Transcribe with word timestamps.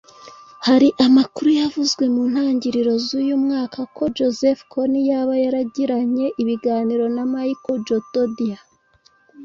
Hari 0.67 0.87
amakuru 1.05 1.49
yavuzwe 1.59 2.03
mu 2.13 2.23
ntangiriro 2.31 2.93
z’uyu 3.05 3.35
mwaka 3.43 3.79
ko 3.95 4.03
Joseph 4.17 4.61
Kony 4.71 4.99
yaba 5.09 5.33
yaragiranye 5.43 6.25
ibiganiro 6.41 7.05
na 7.15 7.23
Michel 7.33 7.77
Djotodia 7.85 8.59